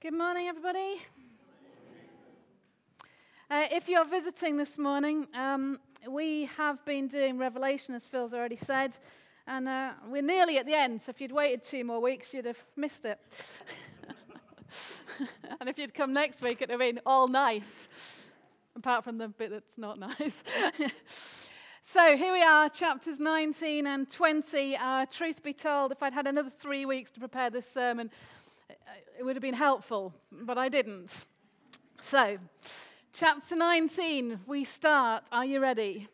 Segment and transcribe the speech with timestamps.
[0.00, 1.02] Good morning, everybody.
[3.50, 8.58] Uh, if you're visiting this morning, um, we have been doing Revelation, as Phil's already
[8.58, 8.96] said,
[9.48, 11.00] and uh, we're nearly at the end.
[11.00, 13.18] So if you'd waited two more weeks, you'd have missed it.
[15.60, 17.88] and if you'd come next week, it'd have been all nice,
[18.76, 20.44] apart from the bit that's not nice.
[21.82, 24.76] so here we are, chapters 19 and 20.
[24.76, 28.12] Uh, truth be told, if I'd had another three weeks to prepare this sermon,
[29.18, 31.24] it would have been helpful, but I didn't.
[32.00, 32.38] So,
[33.12, 35.24] chapter 19, we start.
[35.32, 36.06] Are you ready?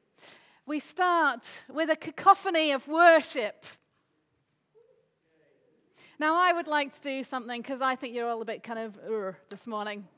[0.65, 3.67] We start with a cacophony of worship.
[6.19, 8.79] Now, I would like to do something because I think you're all a bit kind
[8.79, 8.99] of
[9.51, 10.09] this morning.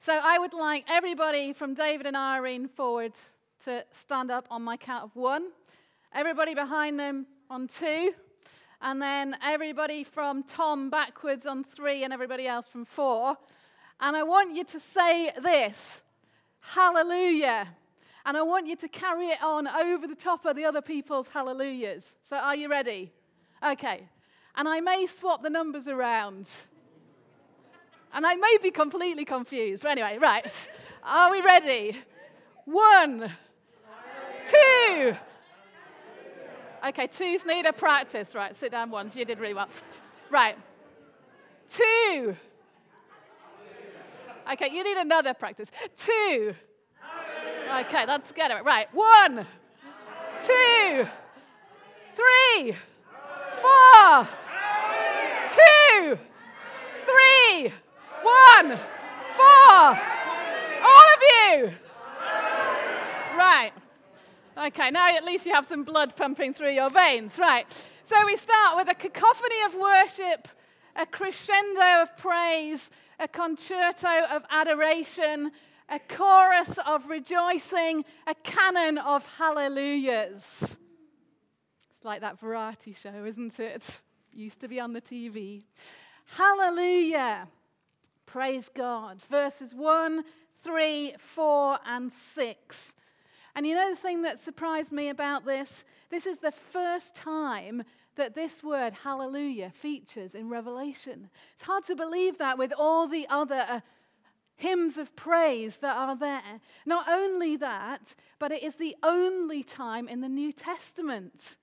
[0.00, 3.14] So, I would like everybody from David and Irene forward
[3.64, 5.48] to stand up on my count of one,
[6.12, 8.12] everybody behind them on two
[8.82, 13.36] and then everybody from Tom backwards on three, and everybody else from four.
[14.00, 16.02] And I want you to say this
[16.60, 17.68] Hallelujah.
[18.26, 21.28] And I want you to carry it on over the top of the other people's
[21.28, 22.16] hallelujahs.
[22.22, 23.12] So, are you ready?
[23.62, 24.08] Okay.
[24.54, 26.48] And I may swap the numbers around.
[28.12, 29.84] And I may be completely confused.
[29.84, 30.68] But anyway, right.
[31.02, 31.96] Are we ready?
[32.66, 33.30] One,
[34.48, 35.16] two,
[36.86, 38.34] Okay, twos need a practice.
[38.34, 39.14] Right, sit down once.
[39.14, 39.68] You did really well.
[40.30, 40.56] Right.
[41.68, 42.36] Two.
[44.52, 45.70] Okay, you need another practice.
[45.96, 46.54] Two.
[47.80, 48.64] Okay, let's get it.
[48.64, 48.88] Right.
[48.92, 49.46] One,
[50.44, 51.06] two,
[52.16, 52.76] three,
[53.54, 54.28] four,
[55.50, 56.18] two,
[57.04, 57.72] three,
[58.22, 58.78] one,
[59.32, 60.00] four.
[60.82, 61.70] All of you.
[63.36, 63.72] Right.
[64.58, 67.38] Okay, now at least you have some blood pumping through your veins.
[67.38, 67.66] Right.
[68.04, 70.48] So we start with a cacophony of worship,
[70.96, 72.90] a crescendo of praise,
[73.20, 75.52] a concerto of adoration,
[75.88, 80.78] a chorus of rejoicing, a canon of hallelujahs.
[81.90, 83.82] It's like that variety show, isn't it?
[84.32, 85.64] Used to be on the TV.
[86.36, 87.48] Hallelujah.
[88.26, 89.20] Praise God.
[89.22, 90.24] Verses 1,
[90.62, 92.94] 3, 4, and 6.
[93.60, 95.84] And you know the thing that surprised me about this?
[96.08, 97.82] This is the first time
[98.16, 101.28] that this word, hallelujah, features in Revelation.
[101.56, 103.80] It's hard to believe that with all the other uh,
[104.56, 106.62] hymns of praise that are there.
[106.86, 111.58] Not only that, but it is the only time in the New Testament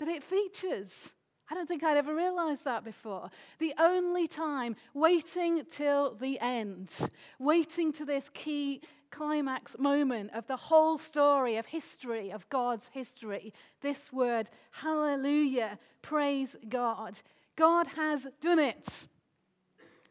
[0.00, 1.14] that it features.
[1.50, 3.30] I don't think I'd ever realized that before.
[3.58, 6.90] The only time, waiting till the end,
[7.38, 13.52] waiting to this key climax moment of the whole story of history, of God's history.
[13.82, 17.14] This word, hallelujah, praise God.
[17.56, 18.88] God has done it.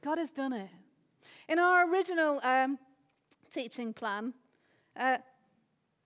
[0.04, 0.70] God has done it.
[1.50, 2.78] In our original um,
[3.52, 4.34] teaching plan,
[4.96, 5.18] uh,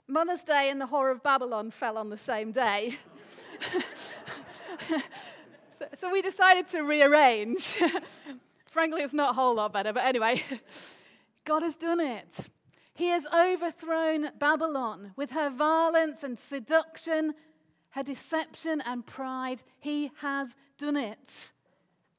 [0.07, 2.97] Mother's Day and the Whore of Babylon fell on the same day.
[5.71, 7.77] so, so, we decided to rearrange.
[8.65, 10.43] Frankly, it's not a whole lot better, but anyway,
[11.45, 12.49] God has done it.
[12.93, 17.33] He has overthrown Babylon with her violence and seduction,
[17.91, 19.61] her deception and pride.
[19.79, 21.51] He has done it.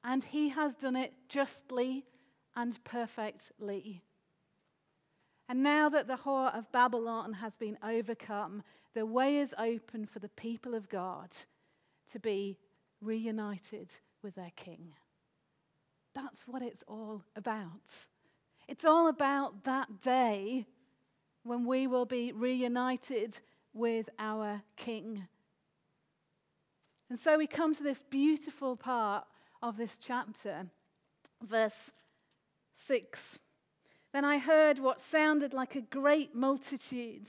[0.05, 2.07] And he has done it justly
[2.55, 4.03] and perfectly.
[5.49, 8.63] And now that the whore of Babylon has been overcome,
[8.95, 11.31] the way is open for the people of God
[12.13, 12.59] to be
[13.01, 14.95] reunited with their king.
[16.15, 18.07] That's what it's all about.
[18.67, 20.67] It's all about that day
[21.43, 23.39] when we will be reunited
[23.73, 25.27] with our King.
[27.09, 29.25] And so we come to this beautiful part
[29.63, 30.67] of this chapter,
[31.43, 31.91] verse
[32.77, 33.39] 6.
[34.13, 37.29] Then I heard what sounded like a great multitude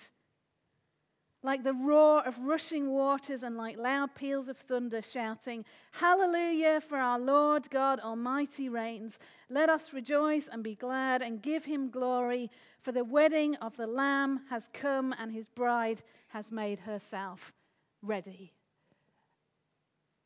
[1.42, 5.64] like the roar of rushing waters and like loud peals of thunder, shouting,
[5.94, 9.20] Hallelujah, for our Lord God Almighty reigns.
[9.50, 12.52] Let us rejoice and be glad and give him glory,
[12.82, 17.54] for the wedding of the Lamb has come and his bride has made herself
[18.02, 18.52] ready.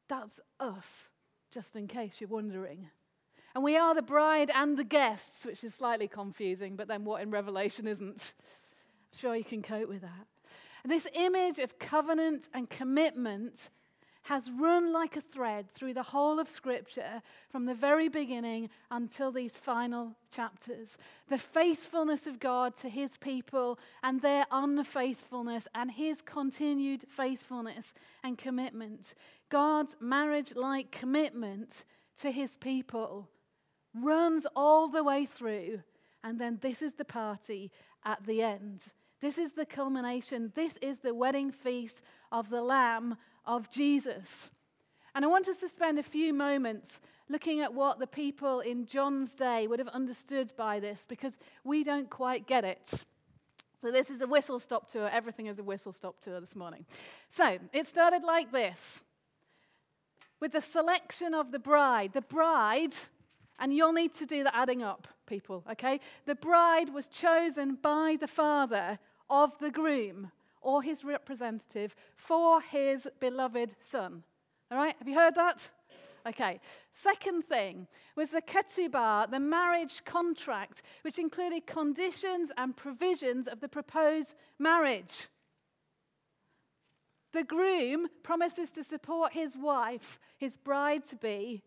[0.10, 1.10] That's us,
[1.52, 2.90] just in case you're wondering.
[3.54, 7.22] And we are the bride and the guests, which is slightly confusing, but then what
[7.22, 8.34] in Revelation isn't?
[9.14, 10.28] I'm sure you can cope with that.
[10.86, 13.70] This image of covenant and commitment
[14.24, 19.32] has run like a thread through the whole of Scripture from the very beginning until
[19.32, 20.98] these final chapters.
[21.28, 27.94] The faithfulness of God to his people and their unfaithfulness and his continued faithfulness
[28.24, 29.14] and commitment.
[29.50, 31.84] God's marriage like commitment
[32.22, 33.30] to his people
[33.94, 35.82] runs all the way through,
[36.24, 37.72] and then this is the party
[38.06, 38.94] at the end.
[39.24, 40.52] This is the culmination.
[40.54, 43.16] This is the wedding feast of the Lamb
[43.46, 44.52] of Jesus.
[45.16, 47.00] And I want us to spend a few moments
[47.30, 51.86] looking at what the people in John's day would have understood by this because we
[51.86, 53.06] don't quite get it.
[53.82, 55.08] So, this is a whistle stop tour.
[55.10, 56.86] Everything is a whistle stop tour this morning.
[57.30, 59.04] So, it started like this
[60.42, 62.12] with the selection of the bride.
[62.12, 62.94] The bride,
[63.58, 66.02] and you'll need to do the adding up, people, okay?
[66.26, 69.00] The bride was chosen by the father
[69.30, 70.32] of the groom
[70.62, 74.24] or his representative for his beloved son.
[74.72, 75.70] All right, have you heard that?
[76.26, 76.60] Okay.
[76.94, 83.68] Second thing was the ketubah, the marriage contract, which included conditions and provisions of the
[83.68, 85.28] proposed marriage.
[87.34, 91.64] The groom promises to support his wife, his bride to be.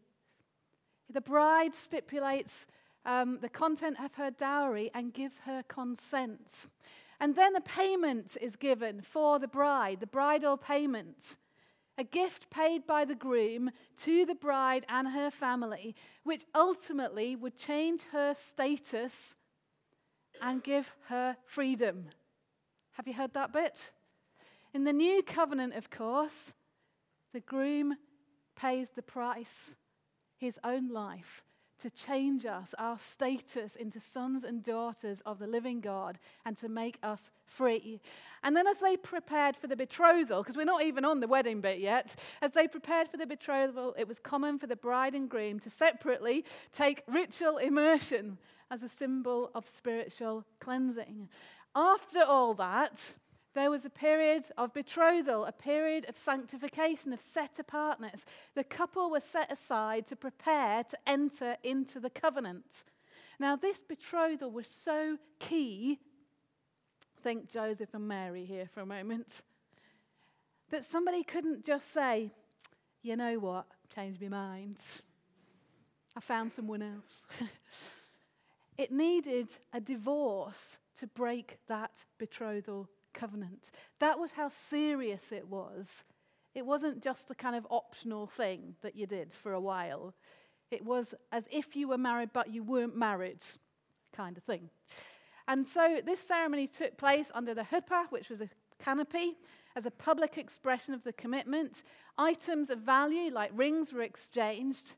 [1.12, 2.67] The bride stipulates
[3.05, 6.67] um, the content of her dowry and gives her consent.
[7.21, 11.37] And then a payment is given for the bride, the bridal payment
[11.99, 17.57] a gift paid by the groom to the bride and her family, which ultimately would
[17.57, 19.35] change her status
[20.43, 22.11] and give her freedom.
[22.93, 23.93] Have you heard that bit?
[24.75, 26.53] In the new covenant, of course,
[27.33, 27.97] the groom
[28.55, 29.75] pays the price,
[30.37, 31.43] his own life,
[31.81, 36.69] to change us, our status, into sons and daughters of the living God and to
[36.69, 38.00] make us free.
[38.43, 41.61] And then, as they prepared for the betrothal, because we're not even on the wedding
[41.61, 45.28] bit yet, as they prepared for the betrothal, it was common for the bride and
[45.28, 48.38] groom to separately take ritual immersion
[48.70, 51.29] as a symbol of spiritual cleansing.
[51.75, 53.14] After all that,
[53.56, 58.26] there was a period of betrothal, a period of sanctification, of set apartness.
[58.55, 62.85] The couple was set aside to prepare to enter into the covenant.
[63.41, 65.99] Now, this betrothal was so key.
[67.23, 69.41] Think Joseph and Mary here for a moment.
[70.69, 72.32] That somebody couldn't just say,
[73.03, 73.64] you know what,
[73.94, 74.76] changed my mind.
[76.14, 77.25] I found someone else.
[78.76, 83.71] it needed a divorce to break that betrothal covenant.
[83.99, 86.05] That was how serious it was.
[86.55, 90.15] It wasn't just a kind of optional thing that you did for a while.
[90.71, 93.45] It was as if you were married, but you weren't married,
[94.13, 94.71] kind of thing.
[95.49, 98.49] And so this ceremony took place under the huppah, which was a
[98.83, 99.37] canopy,
[99.77, 101.83] as a public expression of the commitment.
[102.19, 104.95] Items of value, like rings, were exchanged.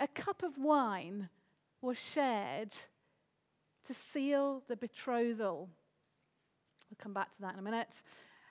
[0.00, 1.28] A cup of wine
[1.82, 2.72] was shared
[3.86, 5.68] to seal the betrothal
[6.94, 8.02] We'll come back to that in a minute.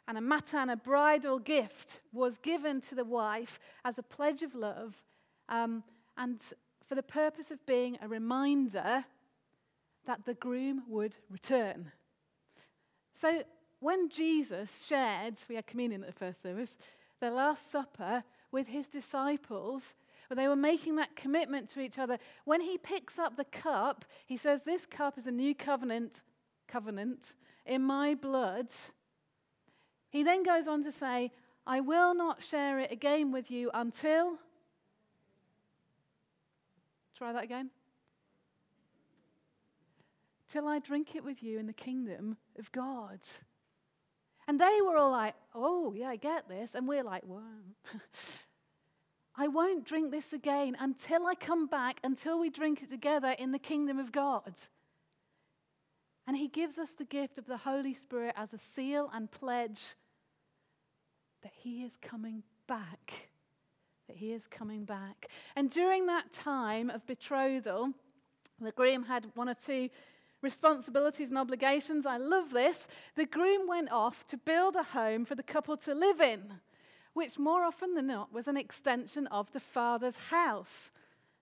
[0.06, 4.54] And a matan, a bridal gift, was given to the wife as a pledge of
[4.54, 5.02] love
[5.48, 5.82] um,
[6.18, 6.42] and
[6.90, 9.06] for the purpose of being a reminder
[10.06, 11.90] that the groom would return.
[13.14, 13.44] So
[13.80, 16.78] when Jesus shared, we had communion at the first service,
[17.22, 19.96] the Last Supper with his disciples,
[20.28, 24.04] where they were making that commitment to each other, when he picks up the cup,
[24.26, 26.24] he says, This cup is a new covenant,
[26.68, 27.36] covenant
[27.66, 28.68] in my blood.
[30.10, 31.32] He then goes on to say,
[31.66, 34.38] I will not share it again with you until.
[37.18, 37.70] Try that again.
[40.50, 43.20] Till I drink it with you in the kingdom of God.
[44.48, 46.76] And they were all like, oh, yeah, I get this.
[46.76, 47.42] And we're like, whoa.
[49.36, 53.52] I won't drink this again until I come back, until we drink it together in
[53.52, 54.54] the kingdom of God.
[56.26, 59.96] And he gives us the gift of the Holy Spirit as a seal and pledge
[61.42, 63.30] that he is coming back.
[64.08, 65.28] That he is coming back.
[65.56, 67.92] And during that time of betrothal,
[68.60, 69.90] the groom had one or two
[70.42, 72.06] responsibilities and obligations.
[72.06, 72.88] I love this.
[73.16, 76.54] The groom went off to build a home for the couple to live in,
[77.14, 80.92] which more often than not was an extension of the father's house.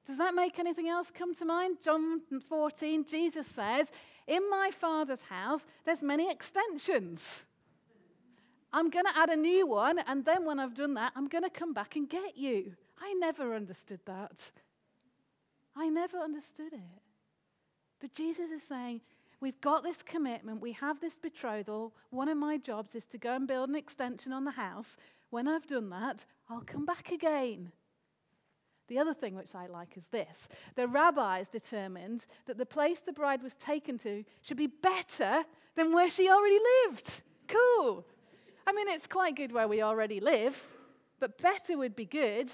[0.05, 1.77] Does that make anything else come to mind?
[1.83, 3.91] John 14, Jesus says,
[4.31, 7.43] In my Father's house, there's many extensions.
[8.71, 11.43] I'm going to add a new one, and then when I've done that, I'm going
[11.43, 12.71] to come back and get you.
[12.97, 14.51] I never understood that.
[15.75, 17.01] I never understood it.
[17.99, 19.01] But Jesus is saying,
[19.41, 21.93] We've got this commitment, we have this betrothal.
[22.09, 24.95] One of my jobs is to go and build an extension on the house.
[25.29, 27.73] When I've done that, I'll come back again.
[28.91, 33.13] The other thing which I like is this the rabbis determined that the place the
[33.13, 35.45] bride was taken to should be better
[35.77, 37.21] than where she already lived.
[37.47, 38.05] Cool.
[38.67, 40.67] I mean, it's quite good where we already live,
[41.21, 42.51] but better would be good.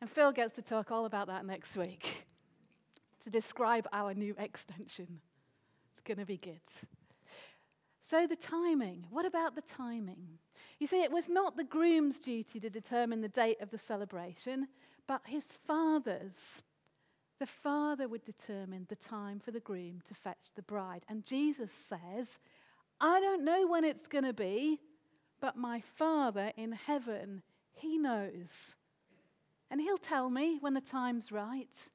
[0.00, 2.28] And Phil gets to talk all about that next week.
[3.24, 5.18] to describe our new extension.
[5.90, 6.60] It's going to be good.
[8.04, 9.04] So, the timing.
[9.10, 10.38] What about the timing?
[10.78, 14.68] You see, it was not the groom's duty to determine the date of the celebration,
[15.06, 16.62] but his father's.
[17.38, 21.04] The father would determine the time for the groom to fetch the bride.
[21.08, 22.38] And Jesus says,
[23.00, 24.80] I don't know when it's going to be,
[25.40, 27.42] but my Father in heaven,
[27.74, 28.76] he knows.
[29.70, 31.90] And he'll tell me when the time's right.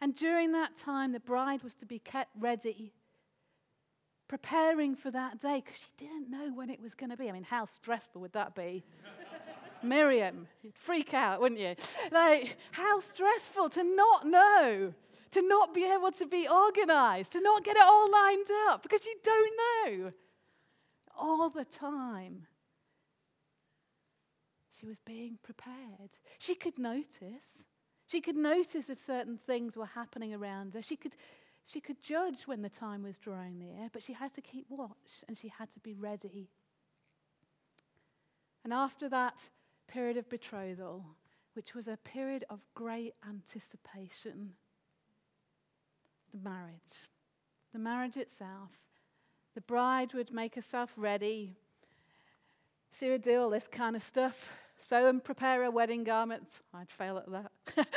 [0.00, 2.92] And during that time, the bride was to be kept ready,
[4.28, 7.28] preparing for that day, because she didn't know when it was going to be.
[7.28, 8.84] I mean, how stressful would that be?
[9.82, 11.74] Miriam, you'd freak out, wouldn't you?
[12.10, 14.94] Like, how stressful to not know,
[15.32, 19.04] to not be able to be organized, to not get it all lined up, because
[19.04, 20.12] you don't know
[21.16, 22.46] all the time.
[24.78, 26.16] She was being prepared.
[26.38, 27.66] She could notice.
[28.06, 30.82] She could notice if certain things were happening around her.
[30.82, 31.12] She could,
[31.66, 35.24] she could judge when the time was drawing near, but she had to keep watch
[35.26, 36.48] and she had to be ready.
[38.64, 39.48] And after that
[39.88, 41.04] period of betrothal,
[41.54, 44.52] which was a period of great anticipation,
[46.32, 46.74] the marriage,
[47.72, 48.70] the marriage itself,
[49.54, 51.56] the bride would make herself ready.
[52.98, 54.48] She would do all this kind of stuff
[54.80, 56.60] sew and prepare her wedding garments.
[56.72, 57.88] I'd fail at that.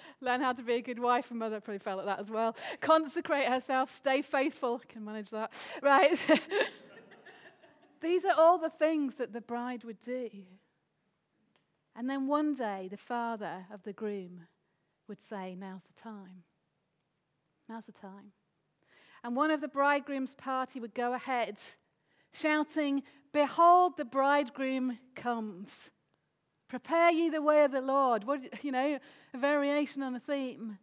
[0.20, 1.60] Learn how to be a good wife and mother.
[1.60, 2.56] Probably fail at that as well.
[2.80, 3.90] Consecrate herself.
[3.90, 4.80] Stay faithful.
[4.88, 5.52] Can manage that.
[5.82, 6.18] Right.
[8.00, 10.28] These are all the things that the bride would do.
[11.98, 14.46] And then one day, the father of the groom
[15.08, 16.44] would say, Now's the time.
[17.68, 18.30] Now's the time.
[19.24, 21.58] And one of the bridegroom's party would go ahead,
[22.32, 23.02] shouting,
[23.32, 25.90] Behold, the bridegroom comes.
[26.68, 28.22] Prepare ye the way of the Lord.
[28.22, 29.00] What, you know,
[29.34, 30.78] a variation on a theme.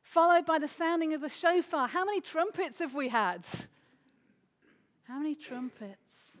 [0.00, 1.86] Followed by the sounding of the shofar.
[1.86, 3.44] How many trumpets have we had?
[5.04, 6.38] How many trumpets?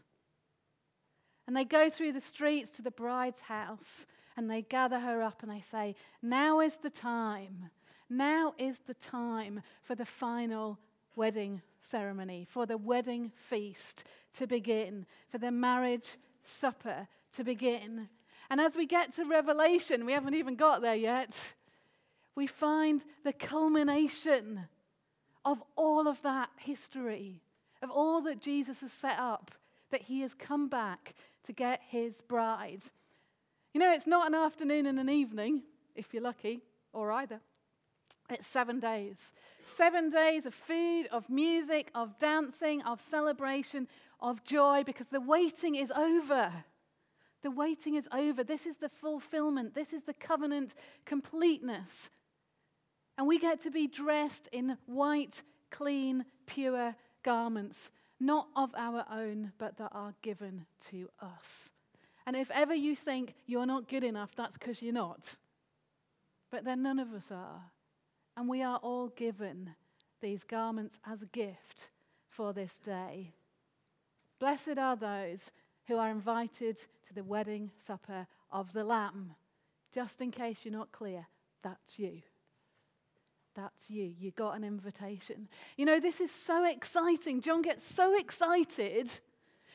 [1.52, 4.06] And they go through the streets to the bride's house
[4.38, 7.68] and they gather her up and they say, Now is the time.
[8.08, 10.78] Now is the time for the final
[11.14, 14.04] wedding ceremony, for the wedding feast
[14.38, 18.08] to begin, for the marriage supper to begin.
[18.48, 21.52] And as we get to Revelation, we haven't even got there yet,
[22.34, 24.68] we find the culmination
[25.44, 27.42] of all of that history,
[27.82, 29.50] of all that Jesus has set up,
[29.90, 31.14] that he has come back
[31.44, 32.82] to get his bride.
[33.72, 35.62] You know, it's not an afternoon and an evening,
[35.94, 37.40] if you're lucky, or either.
[38.30, 39.32] It's seven days.
[39.64, 43.88] Seven days of food, of music, of dancing, of celebration,
[44.20, 46.52] of joy, because the waiting is over.
[47.42, 48.44] The waiting is over.
[48.44, 49.74] This is the fulfillment.
[49.74, 52.08] This is the covenant completeness.
[53.18, 57.90] And we get to be dressed in white, clean, pure garments,
[58.22, 61.70] not of our own, but that are given to us.
[62.24, 65.36] And if ever you think you're not good enough, that's because you're not.
[66.50, 67.72] But then none of us are.
[68.36, 69.74] And we are all given
[70.20, 71.90] these garments as a gift
[72.28, 73.32] for this day.
[74.38, 75.50] Blessed are those
[75.88, 79.34] who are invited to the wedding supper of the Lamb.
[79.92, 81.26] Just in case you're not clear,
[81.62, 82.22] that's you.
[83.54, 84.14] That's you.
[84.18, 85.48] You got an invitation.
[85.76, 87.40] You know, this is so exciting.
[87.40, 89.10] John gets so excited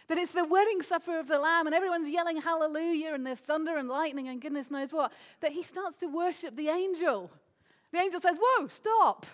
[0.07, 3.77] that it's the wedding supper of the Lamb and everyone's yelling hallelujah and there's thunder
[3.77, 7.29] and lightning and goodness knows what, that he starts to worship the angel.
[7.91, 9.25] The angel says, Whoa, stop.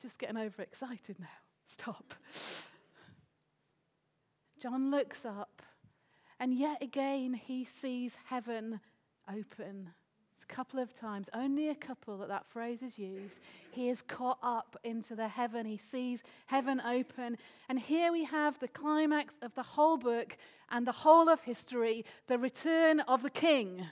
[0.00, 1.26] Just getting overexcited now.
[1.66, 2.14] Stop.
[4.60, 5.62] John looks up,
[6.38, 8.80] and yet again he sees heaven
[9.28, 9.90] open.
[10.42, 13.38] It's a couple of times, only a couple that that phrase is used.
[13.70, 15.66] He is caught up into the heaven.
[15.66, 17.36] He sees heaven open.
[17.68, 20.36] And here we have the climax of the whole book
[20.68, 23.86] and the whole of history the return of the king.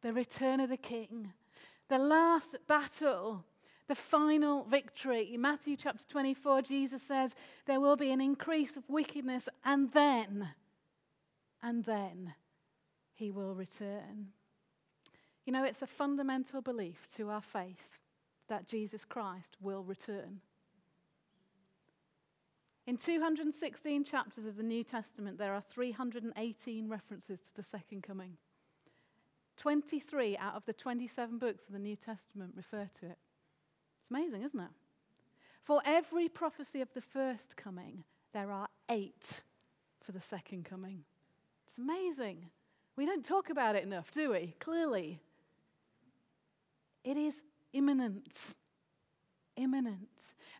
[0.00, 1.34] The return of the king.
[1.90, 3.44] The last battle
[3.88, 5.34] the final victory.
[5.34, 7.34] In Matthew chapter 24, Jesus says,
[7.66, 10.48] There will be an increase of wickedness, and then,
[11.62, 12.32] and then
[13.12, 14.28] he will return.
[15.44, 17.98] You know, it's a fundamental belief to our faith
[18.48, 20.40] that Jesus Christ will return.
[22.86, 28.36] In 216 chapters of the New Testament, there are 318 references to the second coming.
[29.56, 33.18] 23 out of the 27 books of the New Testament refer to it.
[34.00, 34.70] It's amazing, isn't it?
[35.60, 39.42] For every prophecy of the first coming, there are eight
[40.00, 41.04] for the second coming.
[41.66, 42.46] It's amazing.
[42.96, 44.54] We don't talk about it enough, do we?
[44.58, 45.20] Clearly.
[47.04, 47.42] It is
[47.72, 48.54] imminent.
[49.56, 50.08] Imminent.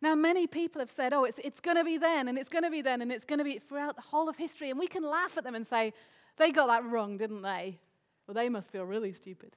[0.00, 2.64] Now, many people have said, oh, it's, it's going to be then, and it's going
[2.64, 4.70] to be then, and it's going to be throughout the whole of history.
[4.70, 5.92] And we can laugh at them and say,
[6.36, 7.78] they got that wrong, didn't they?
[8.26, 9.56] Well, they must feel really stupid.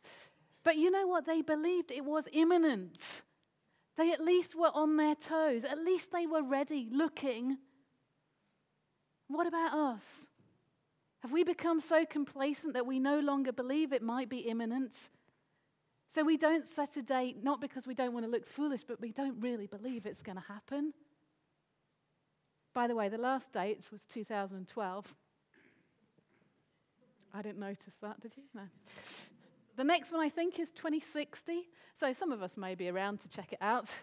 [0.64, 1.26] But you know what?
[1.26, 3.22] They believed it was imminent.
[3.98, 5.64] They at least were on their toes.
[5.64, 7.58] At least they were ready, looking.
[9.28, 10.28] What about us?
[11.20, 15.10] Have we become so complacent that we no longer believe it might be imminent?
[16.08, 19.02] So we don't set a date, not because we don't want to look foolish, but
[19.02, 20.94] we don't really believe it's going to happen.
[22.74, 25.16] By the way, the last date was 2012.
[27.34, 28.44] I didn't notice that, did you?
[28.54, 28.62] No.
[29.76, 31.68] The next one, I think, is 2060.
[31.94, 33.94] So some of us may be around to check it out,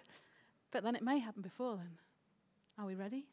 [0.71, 1.91] but then it may happen before then.
[2.79, 3.25] Are we ready?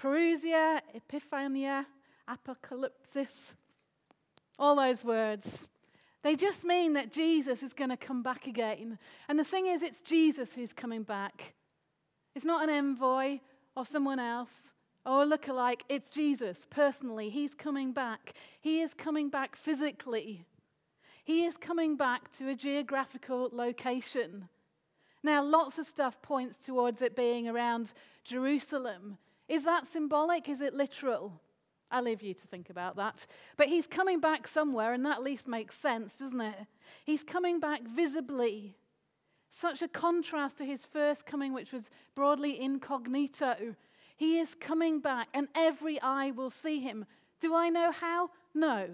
[0.00, 1.86] Parousia, Epiphania,
[2.28, 3.54] Apocalypsis,
[4.58, 5.68] all those words.
[6.22, 8.98] They just mean that Jesus is going to come back again.
[9.28, 11.54] And the thing is, it's Jesus who's coming back.
[12.34, 13.40] It's not an envoy
[13.76, 14.72] or someone else
[15.04, 15.80] oh, or a lookalike.
[15.88, 17.28] It's Jesus personally.
[17.28, 18.34] He's coming back.
[18.60, 20.46] He is coming back physically.
[21.24, 24.48] He is coming back to a geographical location.
[25.24, 27.92] Now, lots of stuff points towards it being around
[28.24, 29.18] Jerusalem.
[29.48, 30.48] Is that symbolic?
[30.48, 31.40] Is it literal?
[31.92, 33.26] I'll leave you to think about that.
[33.56, 36.66] But he's coming back somewhere, and that at least makes sense, doesn't it?
[37.04, 38.74] He's coming back visibly.
[39.50, 43.76] Such a contrast to his first coming, which was broadly incognito.
[44.16, 47.04] He is coming back, and every eye will see him.
[47.40, 48.30] Do I know how?
[48.54, 48.88] No.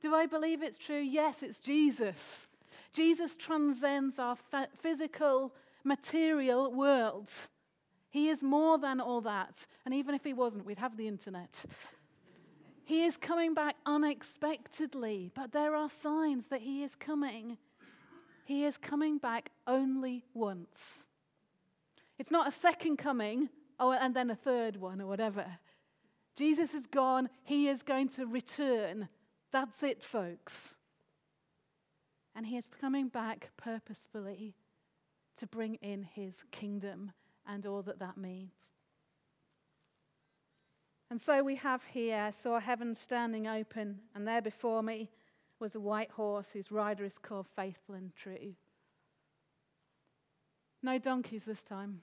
[0.00, 1.00] Do I believe it's true?
[1.00, 2.46] Yes, it's Jesus.
[2.92, 4.36] Jesus transcends our
[4.78, 7.48] physical, material worlds.
[8.14, 9.66] He is more than all that.
[9.84, 11.64] And even if he wasn't, we'd have the internet.
[12.84, 17.58] He is coming back unexpectedly, but there are signs that he is coming.
[18.44, 21.06] He is coming back only once.
[22.16, 23.48] It's not a second coming,
[23.80, 25.46] oh, and then a third one or whatever.
[26.36, 27.28] Jesus is gone.
[27.42, 29.08] He is going to return.
[29.50, 30.76] That's it, folks.
[32.36, 34.54] And he is coming back purposefully
[35.38, 37.10] to bring in his kingdom
[37.46, 38.72] and all that that means.
[41.10, 45.10] And so we have here, I saw heaven standing open, and there before me
[45.60, 48.54] was a white horse whose rider is called Faithful and True.
[50.82, 52.00] No donkeys this time.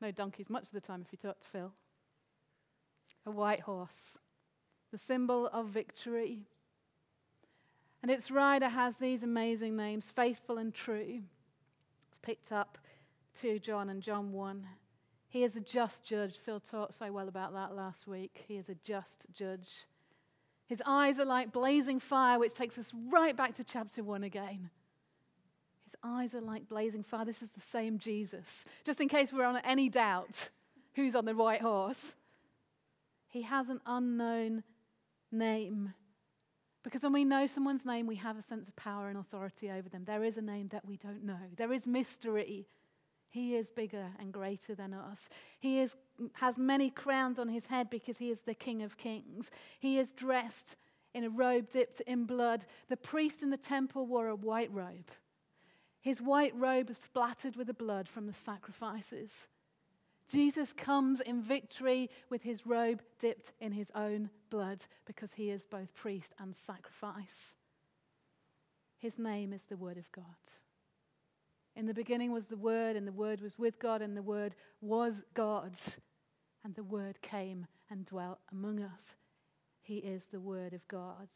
[0.00, 1.72] No donkeys much of the time if you talk to Phil.
[3.26, 4.18] A white horse,
[4.92, 6.46] the symbol of victory.
[8.02, 11.22] And its rider has these amazing names Faithful and True.
[12.10, 12.78] It's picked up
[13.40, 14.66] 2 John and John 1.
[15.28, 16.36] He is a just judge.
[16.38, 18.44] Phil talked so well about that last week.
[18.48, 19.86] He is a just judge.
[20.66, 24.70] His eyes are like blazing fire, which takes us right back to chapter 1 again.
[25.84, 27.24] His eyes are like blazing fire.
[27.24, 28.64] This is the same Jesus.
[28.84, 30.50] Just in case we're on any doubt
[30.94, 32.14] who's on the white horse,
[33.28, 34.62] he has an unknown
[35.32, 35.94] name.
[36.82, 39.88] Because when we know someone's name, we have a sense of power and authority over
[39.88, 40.04] them.
[40.04, 42.66] There is a name that we don't know, there is mystery
[43.30, 45.28] he is bigger and greater than us.
[45.60, 45.96] He is,
[46.34, 49.50] has many crowns on his head because he is the King of Kings.
[49.78, 50.74] He is dressed
[51.14, 52.66] in a robe dipped in blood.
[52.88, 55.10] The priest in the temple wore a white robe.
[56.00, 59.46] His white robe is splattered with the blood from the sacrifices.
[60.28, 65.66] Jesus comes in victory with his robe dipped in his own blood because he is
[65.66, 67.54] both priest and sacrifice.
[68.98, 70.24] His name is the Word of God.
[71.76, 74.54] In the beginning was the Word, and the Word was with God, and the Word
[74.80, 75.76] was God.
[76.64, 79.14] And the Word came and dwelt among us.
[79.82, 81.28] He is the Word of God.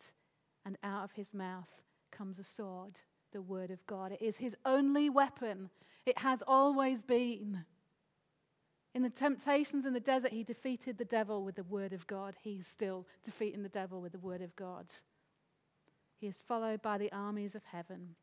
[0.67, 2.99] And out of his mouth comes a sword,
[3.33, 4.13] the Word of God.
[4.13, 5.71] It is his only weapon,
[6.07, 7.65] it has always been.
[8.95, 12.37] In the temptations in the desert, he defeated the devil with the Word of God.
[12.41, 14.87] He's still defeating the devil with the Word of God.
[16.21, 18.15] He is followed by the armies of heaven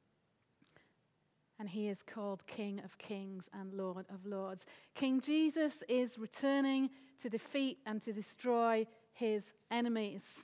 [1.61, 4.65] and he is called King of Kings and Lord of Lords.
[4.95, 6.89] King Jesus is returning
[7.21, 10.43] to defeat and to destroy his enemies.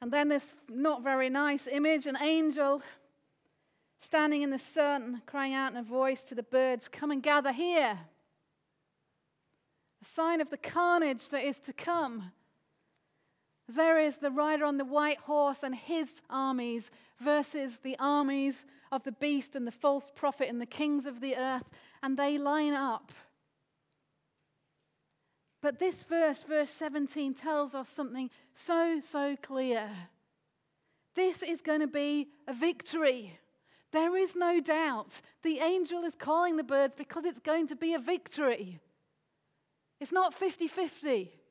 [0.00, 2.80] And then this not very nice image an angel
[4.00, 7.52] standing in the sun, crying out in a voice to the birds, Come and gather
[7.52, 7.98] here.
[10.00, 12.32] A sign of the carnage that is to come.
[13.68, 19.04] There is the rider on the white horse and his armies versus the armies of
[19.04, 21.70] the beast and the false prophet and the kings of the earth,
[22.02, 23.12] and they line up.
[25.62, 29.88] But this verse, verse 17, tells us something so, so clear
[31.14, 33.38] This is going to be a victory.
[33.92, 35.20] There is no doubt.
[35.42, 38.80] The angel is calling the birds because it's going to be a victory.
[40.00, 41.41] It's not 50 50.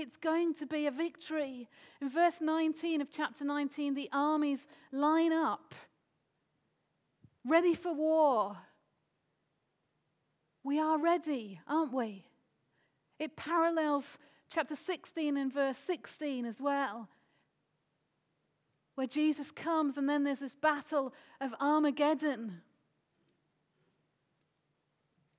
[0.00, 1.68] It's going to be a victory.
[2.00, 5.74] In verse 19 of chapter 19, the armies line up,
[7.44, 8.56] ready for war.
[10.64, 12.24] We are ready, aren't we?
[13.18, 14.16] It parallels
[14.48, 17.10] chapter 16 and verse 16 as well,
[18.94, 22.62] where Jesus comes and then there's this battle of Armageddon.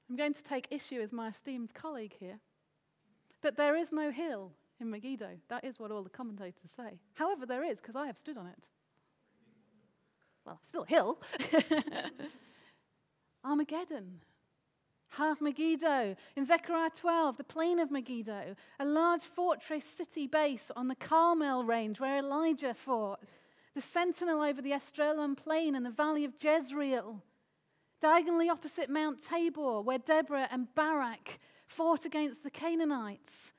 [0.07, 2.39] I'm going to take issue with my esteemed colleague here
[3.41, 5.29] that there is no hill in Megiddo.
[5.49, 6.99] That is what all the commentators say.
[7.13, 8.67] However, there is, because I have stood on it.
[10.45, 11.21] Well, still a hill.
[13.43, 14.21] Armageddon.
[15.09, 16.15] Ha Megiddo.
[16.35, 21.63] In Zechariah 12, the plain of Megiddo, a large fortress city base on the Carmel
[21.65, 23.19] range where Elijah fought.
[23.75, 27.21] The sentinel over the Esdraelon plain and the valley of Jezreel.
[28.01, 31.39] Diagonally opposite Mount Tabor, where Deborah and Barak
[31.71, 33.53] fought against the Canaanites.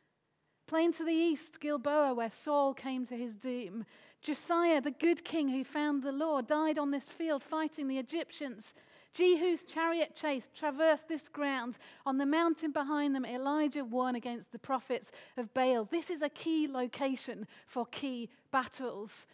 [0.66, 3.85] Plain to the east, Gilboa, where Saul came to his doom.
[4.20, 8.75] Josiah, the good king who found the law, died on this field fighting the Egyptians.
[9.14, 11.79] Jehu's chariot chase traversed this ground.
[12.07, 15.87] On the mountain behind them, Elijah won against the prophets of Baal.
[15.87, 19.27] This is a key location for key battles.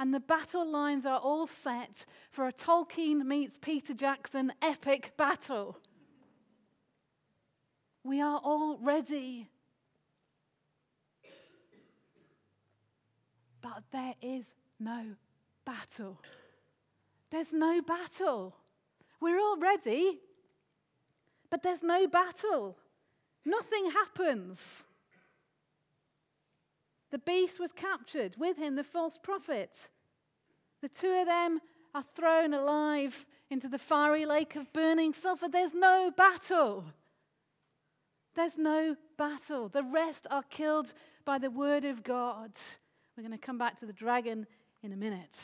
[0.00, 5.78] And the battle lines are all set for a Tolkien meets Peter Jackson epic battle.
[8.04, 9.48] We are all ready.
[13.60, 15.14] But there is no
[15.64, 16.20] battle.
[17.30, 18.54] There's no battle.
[19.20, 20.18] We're all ready,
[21.48, 22.76] but there's no battle.
[23.44, 24.84] Nothing happens.
[27.10, 29.88] The beast was captured, with him the false prophet.
[30.80, 31.60] The two of them
[31.94, 35.48] are thrown alive into the fiery lake of burning sulfur.
[35.48, 36.86] There's no battle.
[38.34, 39.68] There's no battle.
[39.68, 40.92] The rest are killed
[41.24, 42.52] by the word of God.
[43.16, 44.46] We're going to come back to the dragon
[44.82, 45.36] in a minute.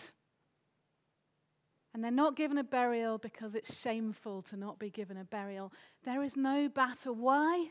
[1.93, 5.73] And they're not given a burial because it's shameful to not be given a burial.
[6.05, 7.15] There is no battle.
[7.15, 7.69] Why?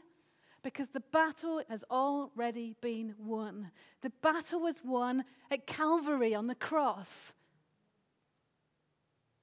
[0.63, 3.71] Because the battle has already been won.
[4.01, 7.33] The battle was won at Calvary on the cross.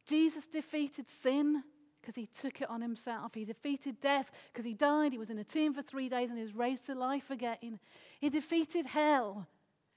[0.07, 1.63] Jesus defeated sin
[2.05, 3.33] because he took it on himself.
[3.33, 5.13] He defeated death because he died.
[5.13, 7.81] He was in a tomb for three days and he was raised to life again.
[8.21, 9.47] He defeated hell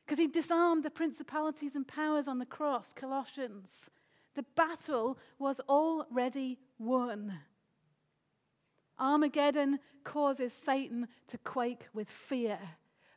[0.05, 2.93] because he disarmed the principalities and powers on the cross.
[2.95, 3.89] Colossians.
[4.35, 7.39] The battle was already won.
[8.97, 12.57] Armageddon causes Satan to quake with fear,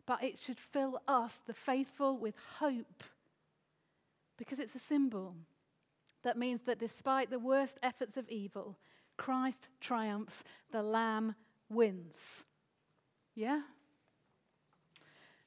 [0.05, 3.05] but it should fill us, the faithful, with hope
[4.37, 5.37] because it's a symbol
[6.23, 8.77] that means that despite the worst efforts of evil,
[9.17, 11.35] Christ triumphs, the Lamb
[11.69, 12.45] wins.
[13.35, 13.63] Yeah?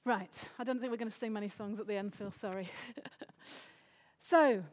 [0.06, 2.70] Right, I don't think we're going to sing many songs at the end, Phil, sorry.
[4.20, 4.64] so,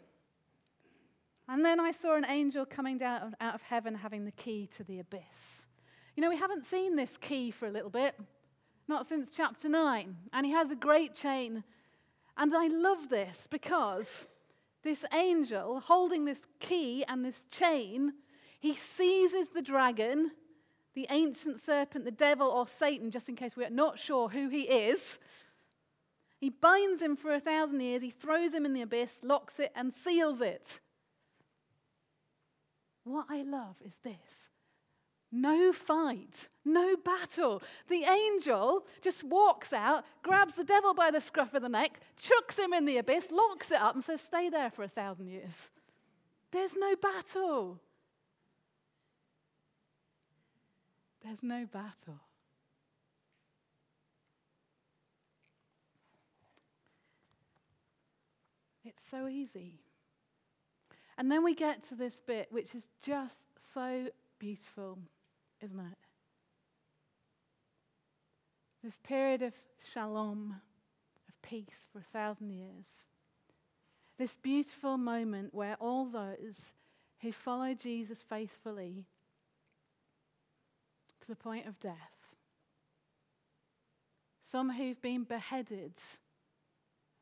[1.49, 4.85] and then I saw an angel coming down out of heaven having the key to
[4.85, 5.67] the abyss.
[6.17, 8.15] You know, we haven't seen this key for a little bit,
[8.89, 10.17] not since chapter 9.
[10.33, 11.65] And he has a great chain.
[12.37, 14.27] And I love this because
[14.83, 18.15] this angel holding this key and this chain,
[18.59, 20.33] he seizes the dragon,
[20.95, 24.63] the ancient serpent, the devil, or Satan, just in case we're not sure who he
[24.63, 25.19] is.
[26.39, 29.73] He binds him for a thousand years, he throws him in the abyss, locks it,
[29.75, 30.81] and seals it.
[33.05, 34.50] What I love is this
[35.33, 37.63] no fight, no battle.
[37.89, 42.59] The angel just walks out, grabs the devil by the scruff of the neck, chucks
[42.59, 45.71] him in the abyss, locks it up, and says, Stay there for a thousand years.
[46.51, 47.79] There's no battle.
[51.23, 52.21] There's no battle.
[58.85, 59.75] It's so easy.
[61.17, 64.99] And then we get to this bit, which is just so beautiful
[65.63, 65.99] isn't it?
[68.83, 69.53] This period of
[69.93, 70.57] shalom,
[71.29, 73.07] of peace for a thousand years.
[74.19, 76.73] This beautiful moment where all those
[77.21, 79.07] who follow Jesus faithfully
[81.21, 81.95] to the point of death,
[84.43, 85.93] some who've been beheaded,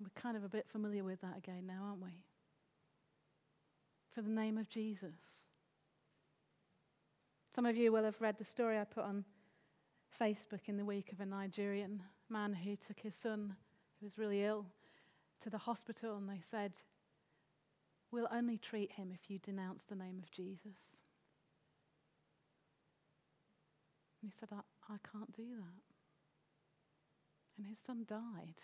[0.01, 2.25] we're kind of a bit familiar with that again now, aren't we?
[4.15, 5.45] For the name of Jesus.
[7.55, 9.25] Some of you will have read the story I put on
[10.21, 13.57] Facebook in the week of a Nigerian man who took his son,
[13.99, 14.67] who was really ill,
[15.43, 16.73] to the hospital and they said,
[18.11, 21.03] We'll only treat him if you denounce the name of Jesus.
[24.23, 24.61] And he said, I,
[24.93, 25.83] I can't do that.
[27.59, 28.63] And his son died.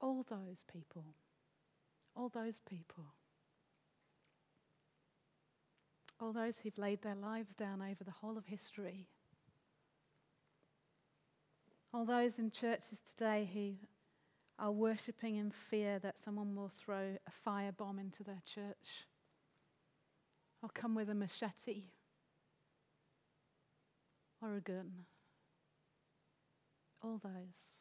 [0.00, 1.04] All those people,
[2.14, 3.04] all those people,
[6.20, 9.06] all those who've laid their lives down over the whole of history,
[11.92, 13.72] all those in churches today who
[14.58, 19.06] are worshipping in fear that someone will throw a firebomb into their church
[20.62, 21.84] or come with a machete
[24.40, 24.92] or a gun.
[27.02, 27.80] All those.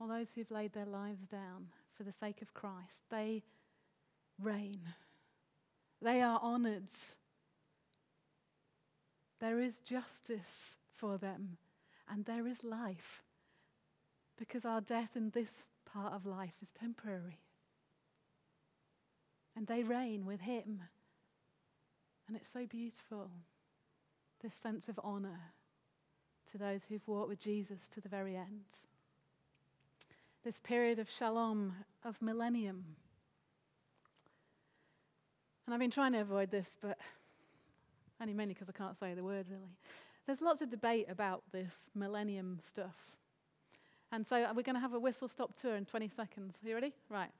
[0.00, 3.42] All those who've laid their lives down for the sake of Christ, they
[4.42, 4.80] reign.
[6.02, 6.90] They are honored.
[9.40, 11.56] There is justice for them,
[12.08, 13.22] and there is life
[14.38, 17.40] because our death in this part of life is temporary.
[19.54, 20.82] And they reign with Him.
[22.26, 23.30] And it's so beautiful,
[24.42, 25.40] this sense of honor
[26.52, 28.64] to those who've walked with Jesus to the very end.
[30.44, 32.96] This period of shalom, of millennium.
[35.70, 36.98] And I've been trying to avoid this, but
[38.20, 39.70] only mainly because I can't say the word really.
[40.26, 42.96] There's lots of debate about this millennium stuff.
[44.10, 46.58] And so uh, we're going to have a whistle stop tour in 20 seconds.
[46.64, 46.92] Are you ready?
[47.08, 47.30] Right.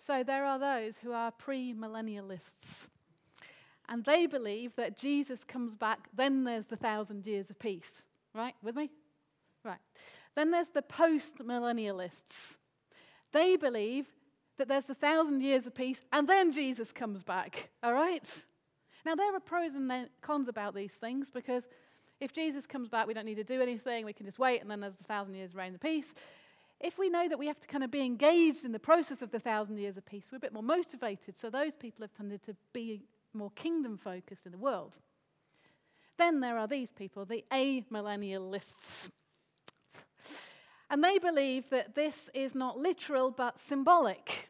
[0.00, 2.88] So there are those who are pre-millennialists.
[3.88, 8.02] And they believe that Jesus comes back, then there's the thousand years of peace.
[8.34, 8.56] Right?
[8.60, 8.90] With me?
[9.64, 9.78] Right.
[10.34, 12.56] Then there's the post-millennialists.
[13.30, 14.08] They believe
[14.58, 17.70] that there's the thousand years of peace, and then Jesus comes back.
[17.82, 18.44] All right?
[19.04, 21.66] Now, there are pros and cons about these things because
[22.20, 24.04] if Jesus comes back, we don't need to do anything.
[24.04, 26.14] We can just wait, and then there's a thousand years of reign of peace.
[26.80, 29.30] If we know that we have to kind of be engaged in the process of
[29.30, 31.36] the thousand years of peace, we're a bit more motivated.
[31.36, 34.96] So those people have tended to be more kingdom focused in the world.
[36.18, 39.10] Then there are these people, the amillennialists.
[40.90, 44.48] And they believe that this is not literal but symbolic.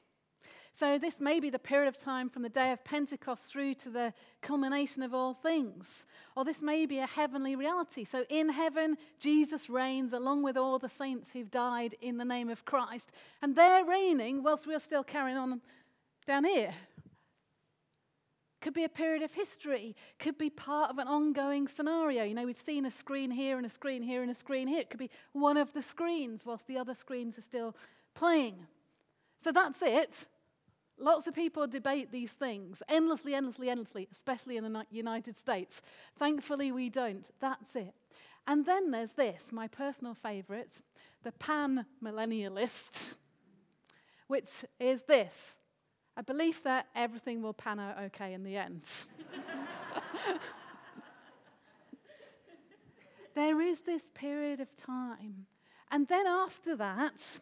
[0.73, 3.91] So, this may be the period of time from the day of Pentecost through to
[3.91, 6.07] the culmination of all things.
[6.37, 8.05] Or this may be a heavenly reality.
[8.05, 12.49] So, in heaven, Jesus reigns along with all the saints who've died in the name
[12.49, 13.11] of Christ.
[13.43, 15.61] And they're reigning whilst we're still carrying on
[16.29, 16.75] down here.
[18.61, 22.25] Could be a period of history, could be part of an ongoing scenario.
[22.25, 24.81] You know, we've seen a screen here and a screen here and a screen here.
[24.81, 27.77] It could be one of the screens whilst the other screens are still
[28.15, 28.67] playing.
[29.39, 30.27] So that's it.
[30.99, 35.81] Lots of people debate these things endlessly, endlessly, endlessly, especially in the United States.
[36.19, 37.29] Thankfully, we don't.
[37.39, 37.95] That's it.
[38.49, 40.81] And then there's this, my personal favorite,
[41.23, 43.13] the pan millennialist,
[44.27, 45.55] which is this
[46.19, 48.83] a belief that everything will pan out okay in the end.
[53.37, 55.47] there is this period of time.
[55.93, 57.39] And then after that,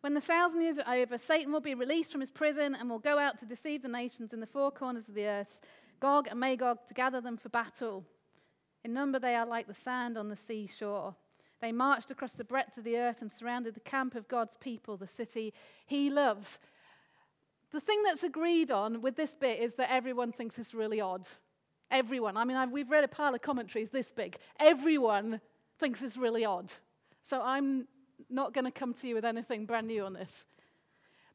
[0.00, 2.98] when the thousand years are over, Satan will be released from his prison and will
[2.98, 5.56] go out to deceive the nations in the four corners of the earth,
[6.00, 8.04] Gog and Magog, to gather them for battle.
[8.82, 11.14] In number, they are like the sand on the seashore.
[11.64, 14.98] They marched across the breadth of the earth and surrounded the camp of God's people,
[14.98, 15.54] the city
[15.86, 16.58] he loves.
[17.72, 21.26] The thing that's agreed on with this bit is that everyone thinks it's really odd.
[21.90, 22.36] Everyone.
[22.36, 24.36] I mean, I've, we've read a pile of commentaries this big.
[24.60, 25.40] Everyone
[25.78, 26.70] thinks it's really odd.
[27.22, 27.88] So I'm
[28.28, 30.44] not going to come to you with anything brand new on this.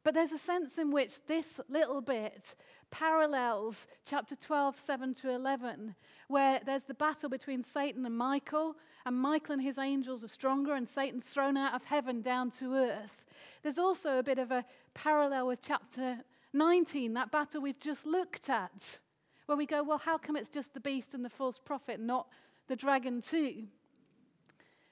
[0.04, 2.56] But there's a sense in which this little bit
[2.90, 5.96] parallels chapter 12, 7 to 11,
[6.28, 10.74] where there's the battle between Satan and Michael, and Michael and his angels are stronger,
[10.74, 13.26] and Satan's thrown out of heaven down to earth.
[13.62, 16.20] There's also a bit of a parallel with chapter
[16.54, 19.00] 19, that battle we've just looked at,
[19.46, 22.28] where we go, well, how come it's just the beast and the false prophet, not
[22.68, 23.66] the dragon too?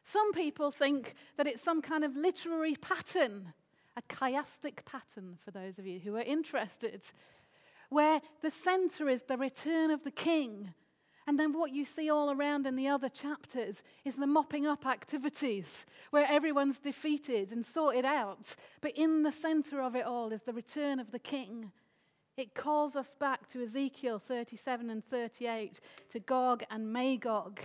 [0.03, 3.53] Some people think that it's some kind of literary pattern,
[3.97, 7.03] a chiastic pattern for those of you who are interested,
[7.89, 10.73] where the center is the return of the king.
[11.25, 14.85] And then what you see all around in the other chapters is the mopping up
[14.85, 18.55] activities where everyone's defeated and sorted out.
[18.79, 21.71] But in the center of it all is the return of the king.
[22.37, 25.79] It calls us back to Ezekiel 37 and 38,
[26.11, 27.59] to Gog and Magog.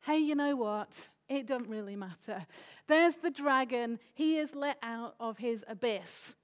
[0.00, 1.10] Hey, you know what?
[1.32, 2.44] It doesn't really matter.
[2.86, 3.98] There's the dragon.
[4.12, 6.34] He is let out of his abyss.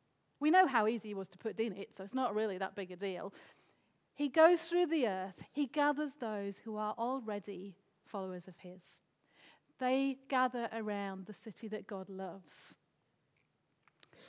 [0.40, 2.74] We know how easy he was to put in it, so it's not really that
[2.74, 3.35] big a deal.
[4.14, 5.44] He goes through the earth.
[5.53, 9.01] He gathers those who are already followers of his.
[9.79, 12.74] They gather around the city that God loves.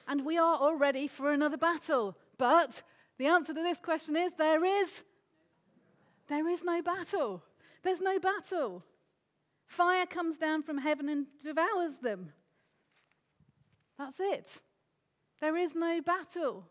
[0.08, 2.18] And we are all ready for another battle.
[2.38, 2.84] But
[3.18, 5.04] the answer to this question is there is.
[6.28, 7.44] There is no battle.
[7.82, 8.84] There's no battle.
[9.70, 12.34] Fire comes down from heaven and devours them.
[14.00, 14.62] That's it.
[15.40, 16.66] There is no battle.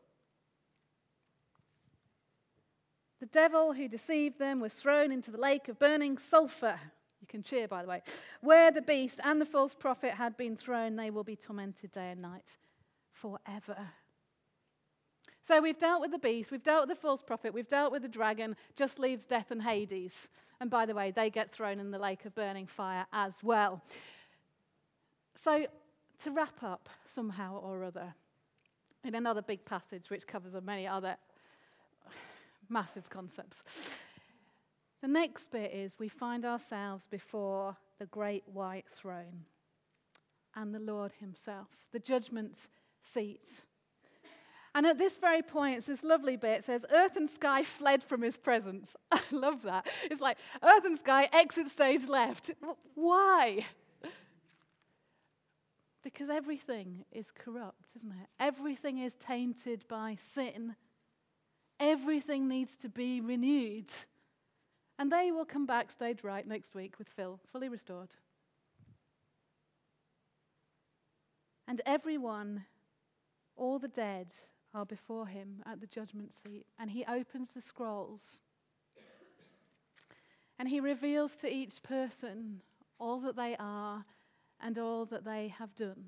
[3.21, 6.79] The devil who deceived them was thrown into the lake of burning sulfur.
[7.21, 8.03] You can cheer, by the way.
[8.41, 12.11] Where the beast and the false prophet had been thrown, they will be tormented day
[12.11, 12.57] and night
[13.13, 13.79] forever.
[15.45, 18.03] So we've dealt with the beast, we've dealt with the false prophet, we've dealt with
[18.03, 20.29] the dragon, just leaves death and Hades.
[20.61, 23.83] And by the way, they get thrown in the lake of burning fire as well.
[25.35, 25.67] So,
[26.25, 28.15] to wrap up somehow or other,
[29.05, 31.17] in another big passage which covers many other
[32.69, 33.63] massive concepts.
[35.01, 39.45] The next bit is we find ourselves before the great white throne
[40.57, 42.67] and the Lord Himself, the judgment
[43.03, 43.63] seat.
[44.75, 46.59] And at this very point, it's this lovely bit.
[46.59, 48.95] It says, Earth and sky fled from his presence.
[49.13, 49.87] I love that.
[50.05, 52.51] It's like, Earth and sky, exit stage left.
[52.95, 53.65] Why?
[56.03, 58.29] Because everything is corrupt, isn't it?
[58.39, 60.77] Everything is tainted by sin.
[61.81, 63.91] Everything needs to be renewed.
[64.99, 68.11] And they will come back stage right next week with Phil, fully restored.
[71.69, 72.65] And everyone,
[73.57, 74.29] all the dead,
[74.75, 76.67] are before him at the judgment seat.
[76.79, 78.41] And he opens the scrolls.
[80.59, 82.63] And he reveals to each person
[82.99, 84.05] all that they are
[84.61, 86.05] and all that they have done.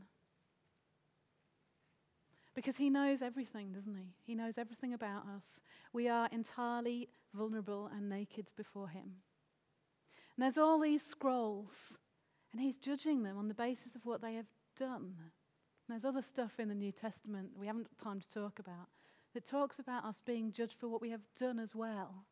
[2.55, 4.13] Because he knows everything, doesn't he?
[4.27, 5.61] He knows everything about us.
[5.93, 9.23] We are entirely vulnerable and naked before him.
[10.37, 11.99] And there's all these scrolls,
[12.53, 15.15] and he's judging them on the basis of what they have done.
[15.91, 18.89] There's other stuff in the New Testament we haven't time to talk about
[19.35, 22.25] that talks about us being judged for what we have done as well.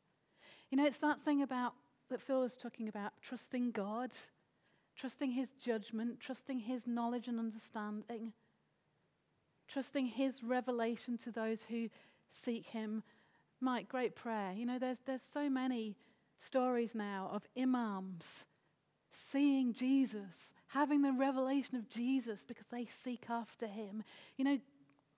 [0.70, 1.74] You know, it's that thing about
[2.10, 4.12] that Phil was talking about trusting God,
[4.96, 8.32] trusting his judgment, trusting his knowledge and understanding
[9.68, 11.88] trusting His revelation to those who
[12.32, 13.02] seek Him.
[13.60, 14.52] Mike, great prayer.
[14.52, 15.96] You know, there's, there's so many
[16.40, 18.46] stories now of imams
[19.12, 24.02] seeing Jesus, having the revelation of Jesus because they seek after Him.
[24.36, 24.58] You know,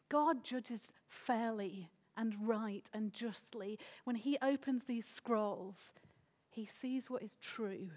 [0.08, 3.78] God judges fairly and right and justly.
[4.04, 5.92] When He opens these scrolls,
[6.50, 7.90] He sees what is true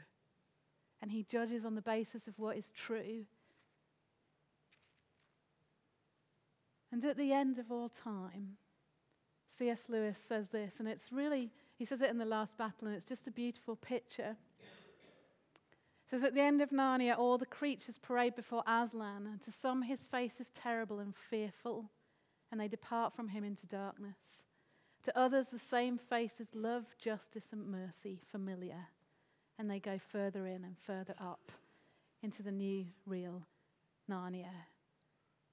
[1.02, 3.26] and He judges on the basis of what is true.
[6.94, 8.58] And at the end of all time,
[9.50, 9.86] C.S.
[9.90, 13.06] Lewis says this, and it's really, he says it in the last battle, and it's
[13.06, 14.38] just a beautiful picture.
[16.14, 19.82] Says, At the end of Narnia, all the creatures parade before Aslan, and to some
[19.82, 21.90] his face is terrible and fearful,
[22.52, 24.44] and they depart from him into darkness.
[25.06, 28.90] To others, the same face is love, justice, and mercy, familiar,
[29.58, 31.52] and they go further in and further up
[32.22, 33.48] into the new, real
[34.08, 34.54] Narnia.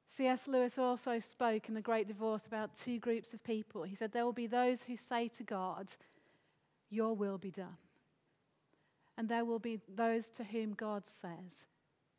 [0.09, 0.47] C.S.
[0.47, 3.85] Lewis also spoke in The Great Divorce about two groups of people.
[3.85, 5.95] He said, There will be those who say to God,
[6.91, 7.79] Your will be done.
[9.17, 11.67] And there will be those to whom God says,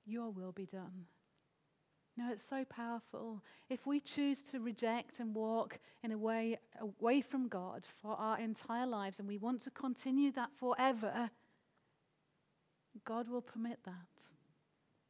[0.05, 1.05] Your will be done.
[2.17, 3.41] No, it's so powerful.
[3.69, 8.37] If we choose to reject and walk in a way away from God for our
[8.37, 11.31] entire lives and we want to continue that forever,
[13.05, 13.93] God will permit that.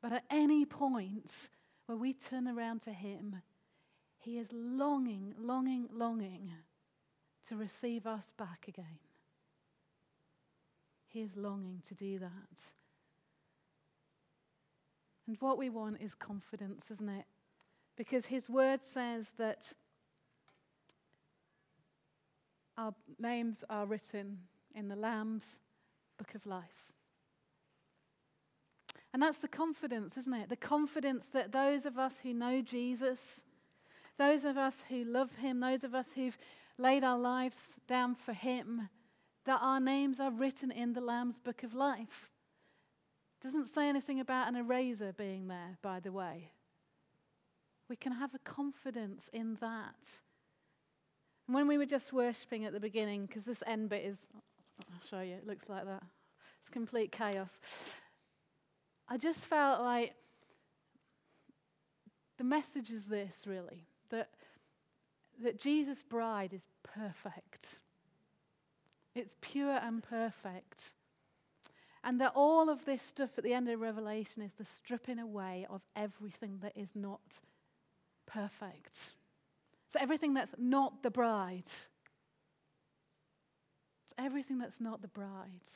[0.02, 1.50] But at any point,
[1.86, 3.42] where we turn around to Him,
[4.20, 6.52] He is longing, longing, longing
[7.50, 9.00] to receive us back again.
[11.12, 12.60] He is longing to do that.
[15.28, 17.26] And what we want is confidence, isn't it?
[17.98, 19.74] Because His word says that
[22.78, 24.40] our names are written
[24.74, 25.58] in the Lamb's
[26.18, 26.92] book of life.
[29.14, 30.50] And that's the confidence, isn't it?
[30.50, 33.44] The confidence that those of us who know Jesus,
[34.18, 36.38] those of us who love him, those of us who've
[36.78, 38.90] laid our lives down for him,
[39.52, 42.30] that our names are written in the Lamb's book of life.
[43.44, 46.52] Doesn't say anything about an eraser being there, by the way.
[47.90, 50.08] We can have a confidence in that.
[51.46, 54.26] And when we were just worshipping at the beginning, because this end bit is,
[54.80, 56.04] I'll show you, it looks like that.
[56.62, 57.60] It's complete chaos.
[59.10, 60.14] I just felt like
[62.38, 64.30] the message is this really that,
[65.44, 67.81] that Jesus' bride is perfect.
[69.16, 70.92] It's pure and perfect.
[72.04, 75.68] And that all of this stuff at the end of Revelation is the stripping away
[75.70, 77.22] of everything that is not
[78.26, 78.98] perfect.
[79.90, 81.68] So everything that's not the bride.
[84.06, 85.68] It's everything that's not the bride.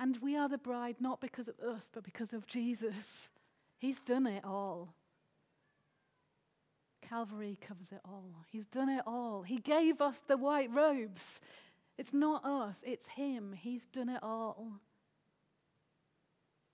[0.00, 3.30] And we are the bride not because of us, but because of Jesus.
[3.78, 4.94] He's done it all.
[7.08, 8.44] Calvary covers it all.
[8.50, 9.42] He's done it all.
[9.42, 11.40] He gave us the white robes.
[11.96, 13.54] It's not us, it's Him.
[13.56, 14.80] He's done it all.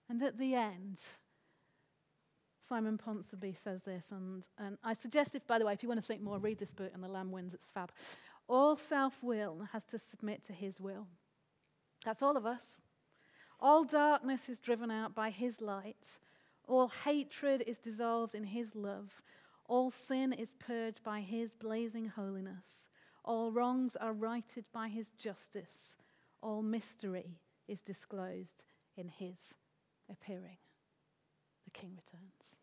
[0.08, 0.98] And at the end,
[2.62, 6.00] Simon Ponsonby says this, and, and I suggest, if by the way, if you want
[6.00, 7.92] to think more, read this book, and The Lamb Wins, it's fab.
[8.48, 11.06] All self will has to submit to His will.
[12.04, 12.78] That's all of us.
[13.60, 16.18] All darkness is driven out by His light.
[16.66, 19.22] All hatred is dissolved in His love.
[19.70, 22.88] All sin is purged by His blazing holiness.
[23.24, 25.96] All wrongs are righted by His justice.
[26.42, 28.64] All mystery is disclosed
[28.96, 29.54] in His
[30.10, 30.58] appearing.
[31.66, 32.56] The King returns.